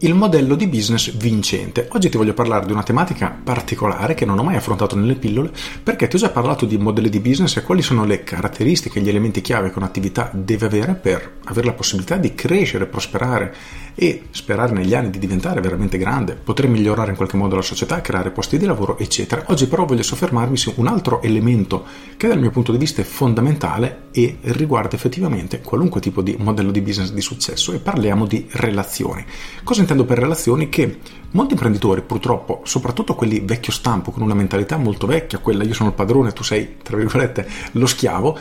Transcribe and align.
Il 0.00 0.12
modello 0.12 0.56
di 0.56 0.66
business 0.66 1.10
vincente. 1.16 1.88
Oggi 1.92 2.10
ti 2.10 2.18
voglio 2.18 2.34
parlare 2.34 2.66
di 2.66 2.72
una 2.72 2.82
tematica 2.82 3.34
particolare 3.42 4.12
che 4.12 4.26
non 4.26 4.38
ho 4.38 4.42
mai 4.42 4.56
affrontato 4.56 4.94
nelle 4.94 5.14
pillole 5.14 5.50
perché 5.82 6.06
ti 6.06 6.16
ho 6.16 6.18
già 6.18 6.28
parlato 6.28 6.66
di 6.66 6.76
modelli 6.76 7.08
di 7.08 7.18
business 7.18 7.56
e 7.56 7.62
quali 7.62 7.80
sono 7.80 8.04
le 8.04 8.22
caratteristiche, 8.22 9.00
gli 9.00 9.08
elementi 9.08 9.40
chiave 9.40 9.70
che 9.70 9.78
un'attività 9.78 10.28
deve 10.34 10.66
avere 10.66 10.96
per 10.96 11.36
avere 11.44 11.68
la 11.68 11.72
possibilità 11.72 12.18
di 12.18 12.34
crescere, 12.34 12.84
prosperare 12.84 13.54
e 13.94 14.24
sperare 14.30 14.74
negli 14.74 14.92
anni 14.92 15.08
di 15.08 15.18
diventare 15.18 15.62
veramente 15.62 15.96
grande, 15.96 16.34
poter 16.34 16.68
migliorare 16.68 17.10
in 17.10 17.16
qualche 17.16 17.38
modo 17.38 17.56
la 17.56 17.62
società, 17.62 18.02
creare 18.02 18.30
posti 18.30 18.58
di 18.58 18.66
lavoro, 18.66 18.98
eccetera. 18.98 19.44
Oggi 19.46 19.66
però 19.66 19.86
voglio 19.86 20.02
soffermarmi 20.02 20.58
su 20.58 20.74
un 20.76 20.88
altro 20.88 21.22
elemento 21.22 21.84
che 22.18 22.28
dal 22.28 22.38
mio 22.38 22.50
punto 22.50 22.70
di 22.70 22.78
vista 22.78 23.00
è 23.00 23.04
fondamentale 23.04 24.08
e 24.10 24.36
riguarda 24.42 24.94
effettivamente 24.94 25.62
qualunque 25.62 26.02
tipo 26.02 26.20
di 26.20 26.36
modello 26.38 26.70
di 26.70 26.82
business 26.82 27.12
di 27.12 27.22
successo 27.22 27.72
e 27.72 27.78
parliamo 27.78 28.26
di 28.26 28.46
relazioni. 28.50 29.24
Cosa 29.64 29.80
intendo 29.86 30.04
per 30.04 30.18
relazioni? 30.18 30.68
Che 30.68 30.98
molti 31.30 31.52
imprenditori 31.52 32.02
purtroppo, 32.02 32.60
soprattutto 32.64 33.14
quelli 33.14 33.40
vecchio 33.40 33.72
stampo, 33.72 34.10
con 34.10 34.22
una 34.22 34.34
mentalità 34.34 34.76
molto 34.76 35.06
vecchia, 35.06 35.38
quella 35.38 35.62
io 35.62 35.74
sono 35.74 35.90
il 35.90 35.94
padrone, 35.94 36.32
tu 36.32 36.42
sei, 36.42 36.76
tra 36.82 36.96
virgolette, 36.96 37.48
lo 37.72 37.86
schiavo, 37.86 38.36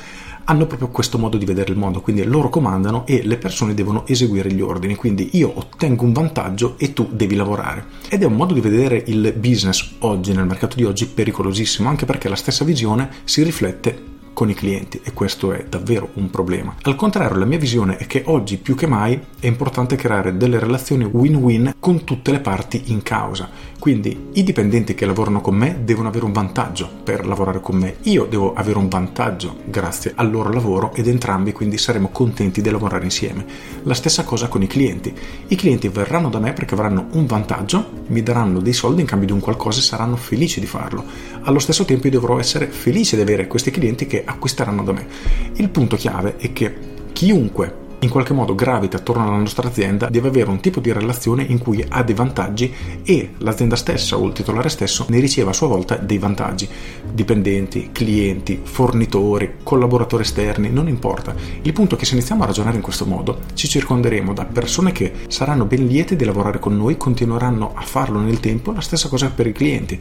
hanno 0.46 0.66
proprio 0.66 0.90
questo 0.90 1.18
modo 1.18 1.38
di 1.38 1.46
vedere 1.46 1.72
il 1.72 1.78
mondo, 1.78 2.02
quindi 2.02 2.24
loro 2.24 2.50
comandano 2.50 3.06
e 3.06 3.22
le 3.24 3.38
persone 3.38 3.74
devono 3.74 4.06
eseguire 4.08 4.52
gli 4.52 4.62
ordini, 4.62 4.96
quindi 4.96 5.30
io 5.34 5.52
ottengo 5.54 6.04
un 6.04 6.14
vantaggio 6.14 6.76
e 6.78 6.94
tu 6.94 7.08
devi 7.12 7.36
lavorare. 7.36 7.86
Ed 8.10 8.24
è 8.24 8.26
un 8.26 8.34
modo 8.36 8.54
di 8.54 8.62
vedere 8.62 9.04
il 9.08 9.34
business 9.38 9.96
oggi, 10.00 10.34
nel 10.34 10.46
mercato 10.46 10.76
di 10.76 10.84
oggi, 10.84 11.06
pericolosissimo, 11.06 11.90
anche 11.90 12.06
perché 12.06 12.30
la 12.30 12.36
stessa 12.36 12.64
visione 12.66 13.10
si 13.24 13.44
riflette 13.44 14.14
con 14.36 14.50
i 14.50 14.54
clienti 14.54 15.00
e 15.02 15.14
questo 15.14 15.54
è 15.54 15.66
davvero 15.68 16.10
un 16.16 16.30
problema. 16.30 16.76
Al 16.82 16.98
contrario, 16.98 17.38
la 17.38 17.46
mia 17.46 17.58
visione 17.58 17.96
è 17.96 18.06
che 18.06 18.24
oggi 18.26 18.58
più 18.58 18.76
che 18.76 18.86
mai 18.86 19.18
è 19.40 19.48
importante 19.48 19.96
creare 19.96 20.36
delle 20.36 20.60
relazioni 20.60 21.06
win-win 21.06 21.76
con 21.80 22.04
tutte 22.04 22.32
le 22.32 22.42
parti 22.42 22.84
in 22.88 23.02
causa. 23.02 23.50
Quindi 23.80 24.30
i 24.34 24.44
dipendenti 24.44 24.96
che 24.96 25.06
lavorano 25.06 25.42
con 25.42 25.56
me 25.56 25.82
devono 25.84 26.08
avere 26.08 26.26
un 26.26 26.32
vantaggio 26.32 26.90
per 27.04 27.26
lavorare 27.26 27.62
con 27.62 27.78
me, 27.78 27.98
io 28.04 28.26
devo 28.26 28.54
avere 28.54 28.78
un 28.78 28.90
vantaggio 28.90 29.58
grazie 29.66 30.14
al 30.16 30.32
loro 30.32 30.52
lavoro 30.52 30.92
ed 30.94 31.08
entrambi 31.08 31.52
quindi 31.52 31.78
saremo 31.78 32.10
contenti 32.10 32.62
di 32.62 32.70
lavorare 32.72 33.04
insieme. 33.04 33.46
La 33.84 33.94
stessa 33.94 34.24
cosa 34.24 34.48
con 34.48 34.64
i 34.64 34.68
clienti. 34.68 35.14
I 35.48 35.56
clienti 35.56 35.88
verranno 35.88 36.30
da 36.30 36.40
me 36.40 36.54
perché 36.54 36.74
avranno 36.74 37.08
un 37.12 37.26
vantaggio, 37.26 38.04
mi 38.08 38.24
daranno 38.24 38.60
dei 38.60 38.74
soldi 38.74 39.02
in 39.02 39.08
cambio 39.08 39.28
di 39.28 39.34
un 39.34 39.40
qualcosa 39.40 39.80
e 39.80 39.84
saranno 39.84 40.16
felici 40.16 40.60
di 40.60 40.66
farlo. 40.66 41.04
Allo 41.44 41.60
stesso 41.60 41.86
tempo 41.86 42.08
io 42.08 42.14
dovrò 42.14 42.40
essere 42.40 42.66
felice 42.66 43.16
di 43.16 43.22
avere 43.22 43.48
questi 43.48 43.72
clienti 43.72 44.08
che 44.08 44.24
acquisteranno 44.26 44.84
da 44.84 44.92
me. 44.92 45.08
Il 45.54 45.70
punto 45.70 45.96
chiave 45.96 46.38
è 46.38 46.52
che 46.52 46.94
chiunque 47.14 47.84
in 48.06 48.12
qualche 48.12 48.34
modo 48.34 48.54
gravita 48.54 48.98
attorno 48.98 49.24
alla 49.24 49.38
nostra 49.38 49.68
azienda 49.68 50.10
deve 50.10 50.28
avere 50.28 50.50
un 50.50 50.60
tipo 50.60 50.80
di 50.80 50.92
relazione 50.92 51.44
in 51.44 51.58
cui 51.58 51.84
ha 51.88 52.04
dei 52.04 52.14
vantaggi 52.14 52.72
e 53.04 53.32
l'azienda 53.40 53.76
stessa 53.76 54.18
o 54.18 54.26
il 54.26 54.34
titolare 54.34 54.70
stesso 54.70 55.06
ne 55.10 55.20
riceve 55.20 55.50
a 55.50 55.54
sua 55.54 55.68
volta 55.68 55.96
dei 55.96 56.20
vantaggi. 56.20 56.70
Dipendenti, 57.12 57.90
clienti, 57.92 58.62
fornitori, 58.64 59.56
collaboratori 59.64 60.22
esterni, 60.22 60.70
non 60.70 60.88
importa. 60.88 61.34
Il 61.62 61.74
punto 61.74 61.96
è 61.96 61.98
che 61.98 62.06
se 62.06 62.14
iniziamo 62.14 62.44
a 62.44 62.48
ragionare 62.48 62.76
in 62.76 62.84
questo 62.84 63.06
modo 63.06 63.40
ci 63.56 63.68
circonderemo 63.68 64.34
da 64.34 64.46
persone 64.46 64.92
che 64.92 65.12
saranno 65.28 65.66
ben 65.66 65.88
liete 65.88 66.16
di 66.16 66.26
lavorare 66.26 66.60
con 66.60 66.78
noi, 66.78 66.98
continueranno 66.98 67.74
a 67.74 67.82
farlo 67.82 68.20
nel 68.20 68.40
tempo, 68.40 68.72
la 68.72 68.82
stessa 68.82 69.10
cosa 69.10 69.32
per 69.32 69.48
i 69.48 69.52
clienti. 69.52 70.00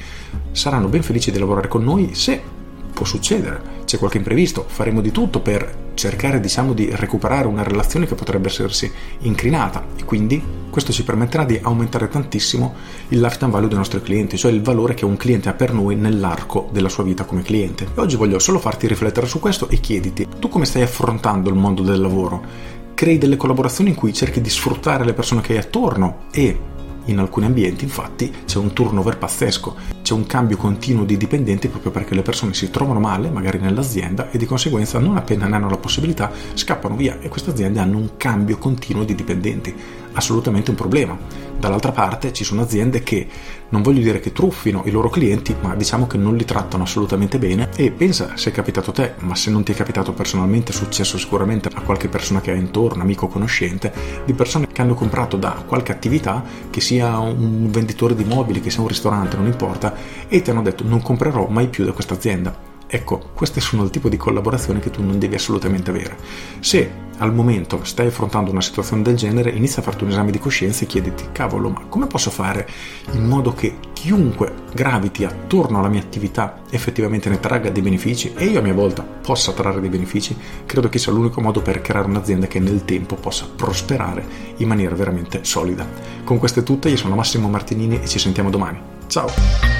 Saranno 0.53 0.89
ben 0.89 1.03
felici 1.03 1.31
di 1.31 1.39
lavorare 1.39 1.69
con 1.69 1.83
noi 1.83 2.15
se 2.15 2.54
può 2.95 3.05
succedere, 3.05 3.83
c'è 3.85 3.99
qualche 3.99 4.17
imprevisto, 4.17 4.65
faremo 4.67 5.03
di 5.03 5.11
tutto 5.11 5.41
per 5.41 5.83
cercare 5.95 6.41
diciamo 6.41 6.73
di 6.73 6.89
recuperare 6.93 7.47
una 7.47 7.63
relazione 7.63 8.07
che 8.07 8.15
potrebbe 8.15 8.49
essersi 8.49 8.91
incrinata 9.21 9.85
e 9.97 10.05
quindi 10.05 10.43
questo 10.71 10.93
ci 10.93 11.05
permetterà 11.05 11.45
di 11.45 11.59
aumentare 11.63 12.09
tantissimo 12.09 12.75
il 13.09 13.21
lifetime 13.21 13.53
value 13.53 13.69
dei 13.69 13.77
nostri 13.77 14.03
clienti, 14.03 14.37
cioè 14.37 14.51
il 14.51 14.63
valore 14.63 14.95
che 14.95 15.05
un 15.05 15.17
cliente 15.17 15.49
ha 15.49 15.55
per 15.55 15.73
noi 15.73 15.95
nell'arco 15.95 16.69
della 16.73 16.89
sua 16.89 17.05
vita 17.05 17.25
come 17.25 17.43
cliente. 17.43 17.85
E 17.95 18.01
oggi 18.01 18.17
voglio 18.17 18.39
solo 18.39 18.59
farti 18.59 18.87
riflettere 18.87 19.27
su 19.27 19.39
questo 19.39 19.69
e 19.69 19.79
chiediti, 19.79 20.27
tu 20.39 20.49
come 20.49 20.65
stai 20.65 20.83
affrontando 20.83 21.49
il 21.49 21.57
mondo 21.57 21.83
del 21.83 22.01
lavoro? 22.01 22.73
Crei 22.95 23.19
delle 23.19 23.37
collaborazioni 23.37 23.91
in 23.91 23.97
cui 23.97 24.13
cerchi 24.13 24.41
di 24.41 24.51
sfruttare 24.51 25.05
le 25.05 25.13
persone 25.13 25.41
che 25.43 25.53
hai 25.53 25.59
attorno 25.59 26.25
e 26.33 26.73
in 27.07 27.19
alcuni 27.19 27.47
ambienti 27.47 27.85
infatti 27.85 28.33
c'è 28.45 28.59
un 28.59 28.73
turnover 28.73 29.19
pazzesco, 29.19 29.77
c'è 30.03 30.13
un 30.13 30.27
cambio 30.27 30.57
continuo 30.57 31.05
di 31.05 31.17
dipendenti 31.17 31.69
proprio 31.69 31.91
perché 31.91 32.15
le 32.15 32.23
persone 32.23 32.55
si 32.55 32.71
trovano 32.71 33.01
male 33.01 33.31
magari 33.31 33.59
nell'azienda 33.59 34.31
e 34.31 34.39
di 34.39 34.47
conseguenza 34.47 34.99
non 34.99 35.17
appena 35.17 35.47
ne 35.47 35.57
hanno 35.57 35.71
la 35.71 35.77
possibilità 35.77 36.31
scappano 36.55 36.97
via 36.97 37.19
e 37.21 37.29
queste 37.29 37.51
aziende 37.51 37.81
hanno 37.81 37.99
un 37.99 38.17
cambio 38.17 38.59
continuo 38.59 39.05
di 39.05 39.15
dipendenti, 39.15 39.75
assolutamente 40.13 40.71
un 40.71 40.77
problema. 40.77 41.17
Dall'altra 41.59 41.93
parte 41.93 42.33
ci 42.33 42.45
sono 42.45 42.63
aziende 42.63 43.03
che 43.03 43.27
non 43.71 43.83
voglio 43.83 44.03
dire 44.03 44.21
che 44.21 44.33
truffino 44.33 44.83
i 44.85 44.91
loro 44.91 45.09
clienti, 45.09 45.57
ma 45.61 45.75
diciamo 45.75 46.07
che 46.07 46.19
non 46.19 46.37
li 46.37 46.45
trattano 46.45 46.85
assolutamente 46.85 47.39
bene. 47.39 47.71
E 47.75 47.91
pensa 47.91 48.37
se 48.37 48.51
è 48.51 48.53
capitato 48.53 48.91
a 48.91 48.93
te, 48.93 49.15
ma 49.21 49.35
se 49.35 49.51
non 49.51 49.65
ti 49.65 49.73
è 49.73 49.75
capitato 49.75 50.13
personalmente 50.13 50.73
è 50.73 50.75
successo 50.75 51.19
sicuramente 51.19 51.71
a 51.73 51.81
qualche 51.81 52.09
persona 52.09 52.41
che 52.41 52.51
hai 52.51 52.59
intorno, 52.59 53.03
amico 53.03 53.29
conoscente, 53.29 53.93
di 54.25 54.33
persone 54.35 54.69
che 54.71 54.83
hanno 54.83 54.95
comprato 54.95 55.37
da 55.37 55.63
qualche 55.67 55.93
attività, 55.93 56.45
che 56.71 56.81
sia 56.95 57.19
un 57.19 57.71
venditore 57.71 58.15
di 58.15 58.25
mobili, 58.25 58.61
che 58.61 58.71
sia 58.71 58.81
un 58.81 58.89
ristorante, 58.89 59.37
non 59.37 59.47
importa, 59.47 59.95
e 60.29 60.43
ti 60.43 60.51
hanno 60.51 60.63
detto 60.63 60.85
non 60.85 61.03
comprerò 61.03 61.49
mai 61.49 61.67
più 61.67 61.85
da 61.85 61.93
questa 61.93 62.15
azienda 62.15 62.74
Ecco, 62.95 63.31
queste 63.35 63.61
sono 63.61 63.83
il 63.83 63.91
tipo 63.91 64.09
di 64.09 64.17
collaborazione 64.17 64.79
che 64.79 64.89
tu 64.89 65.03
non 65.03 65.19
devi 65.19 65.35
assolutamente 65.35 65.91
avere. 65.91 66.17
Se 66.61 66.89
al 67.19 67.35
momento 67.35 67.83
stai 67.83 68.07
affrontando 68.07 68.53
una 68.53 68.61
situazione 68.61 69.03
del 69.03 69.17
genere, 69.17 69.51
inizia 69.51 69.83
a 69.83 69.85
farti 69.85 70.05
un 70.05 70.11
esame 70.11 70.31
di 70.31 70.39
coscienza 70.39 70.85
e 70.85 70.87
chiediti, 70.87 71.25
cavolo, 71.33 71.71
ma 71.71 71.87
come 71.89 72.07
posso 72.07 72.31
fare 72.31 72.69
in 73.11 73.27
modo 73.27 73.53
che 73.53 73.79
chiunque 73.93 74.53
graviti 74.73 75.25
attorno 75.25 75.81
alla 75.81 75.89
mia 75.89 75.99
attività 75.99 76.61
effettivamente 76.71 77.29
ne 77.29 77.41
tragga 77.41 77.69
dei 77.69 77.83
benefici 77.83 78.33
e 78.37 78.45
io 78.45 78.61
a 78.61 78.63
mia 78.63 78.75
volta 78.75 79.03
possa 79.03 79.51
trarre 79.51 79.81
dei 79.81 79.91
benefici? 79.91 80.37
Credo 80.65 80.89
che 80.89 81.01
sia 81.01 81.11
l'unico 81.11 81.41
modo 81.41 81.63
per 81.63 81.81
creare 81.81 82.07
un'azienda 82.07 82.47
che 82.47 82.61
nel 82.61 82.85
tempo 82.85 83.17
possa 83.17 83.49
prosperare 83.57 84.25
in 84.59 84.69
maniera 84.69 84.95
veramente 84.95 85.43
solida. 85.43 85.85
Con 86.23 86.39
questo 86.39 86.61
è 86.61 86.63
tutto, 86.63 86.87
io 86.89 86.97
sono 86.97 87.17
Massimo 87.17 87.49
Martinini 87.49 88.01
e 88.01 88.07
ci 88.07 88.21
sentiamo 88.21 88.51
domani. 88.51 88.79
Ciao! 89.09 89.74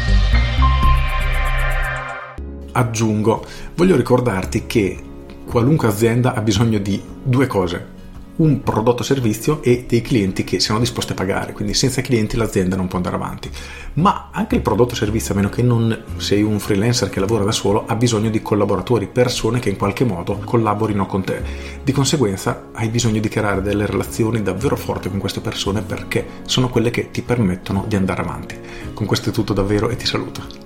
Aggiungo, 2.75 3.45
voglio 3.75 3.97
ricordarti 3.97 4.67
che 4.67 4.99
qualunque 5.47 5.89
azienda 5.89 6.35
ha 6.35 6.41
bisogno 6.41 6.79
di 6.79 7.01
due 7.23 7.47
cose, 7.47 7.93
un 8.37 8.63
prodotto 8.63 9.05
servizio 9.05 9.63
e 9.63 9.85
dei 9.87 10.03
clienti 10.03 10.43
che 10.43 10.59
siano 10.59 10.81
disposti 10.81 11.13
a 11.13 11.15
pagare, 11.15 11.53
quindi 11.53 11.73
senza 11.73 12.01
clienti 12.01 12.37
l'azienda 12.37 12.75
non 12.75 12.89
può 12.89 12.97
andare 12.97 13.15
avanti. 13.15 13.49
Ma 13.95 14.31
anche 14.33 14.57
il 14.57 14.61
prodotto 14.61 14.97
servizio, 14.97 15.35
a 15.35 15.37
meno 15.37 15.49
che 15.49 15.63
non 15.63 15.97
sei 16.17 16.43
un 16.43 16.59
freelancer 16.59 17.11
che 17.11 17.21
lavora 17.21 17.45
da 17.45 17.53
solo, 17.53 17.85
ha 17.87 17.95
bisogno 17.95 18.31
di 18.31 18.43
collaboratori, 18.43 19.07
persone 19.07 19.61
che 19.61 19.71
in 19.71 19.77
qualche 19.77 20.05
modo 20.05 20.41
collaborino 20.45 21.07
con 21.07 21.23
te. 21.23 21.43
Di 21.85 21.93
conseguenza 21.93 22.71
hai 22.73 22.89
bisogno 22.89 23.21
di 23.21 23.29
creare 23.29 23.63
delle 23.63 23.87
relazioni 23.87 24.43
davvero 24.43 24.75
forti 24.75 25.09
con 25.09 25.19
queste 25.19 25.41
persone 25.41 25.83
perché 25.83 26.27
sono 26.47 26.69
quelle 26.69 26.91
che 26.91 27.13
ti 27.13 27.23
permettono 27.23 27.85
di 27.87 27.95
andare 27.95 28.23
avanti. 28.23 28.59
Con 28.95 29.07
questo 29.07 29.31
è 29.31 29.33
tutto 29.33 29.53
davvero 29.53 29.91
e 29.91 29.97
ti 29.97 30.07
saluto. 30.07 30.64